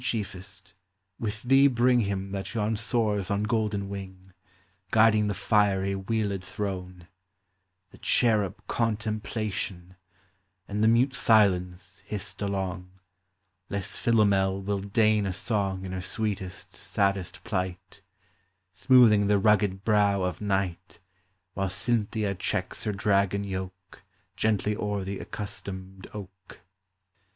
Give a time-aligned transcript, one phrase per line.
[0.03, 0.73] chiefest,
[1.19, 4.33] with thee bring Him that yon soars on golden wing,
[4.89, 7.07] Guiding the fiery wheeled throne,—
[7.91, 9.95] The cherub Contemplation;
[10.67, 12.89] And the mute Silence hist along,
[13.69, 18.01] 'Less Philomel will deign a song In her sweetest, saddest plight,
[18.71, 20.99] Smoothing the rugged brow of Night,
[21.53, 24.01] While Cynthia checks her dragon yoke
[24.35, 26.61] Gently o'er the accustomed oak.